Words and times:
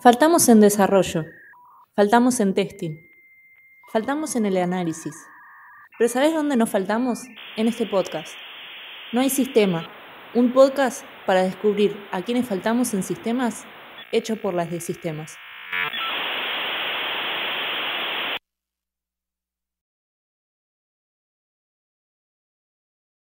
Faltamos 0.00 0.48
en 0.48 0.60
desarrollo, 0.60 1.24
faltamos 1.94 2.38
en 2.40 2.54
testing, 2.54 2.96
faltamos 3.92 4.36
en 4.36 4.46
el 4.46 4.56
análisis. 4.58 5.14
Pero 5.98 6.08
¿sabes 6.08 6.34
dónde 6.34 6.56
nos 6.56 6.70
faltamos? 6.70 7.24
En 7.56 7.68
este 7.68 7.86
podcast. 7.86 8.34
No 9.12 9.20
hay 9.20 9.30
sistema. 9.30 9.88
Un 10.34 10.52
podcast 10.52 11.04
para 11.24 11.42
descubrir 11.42 11.96
a 12.12 12.22
quiénes 12.22 12.46
faltamos 12.46 12.92
en 12.92 13.02
sistemas 13.02 13.64
hecho 14.12 14.36
por 14.36 14.54
las 14.54 14.70
de 14.70 14.80
sistemas. 14.80 15.36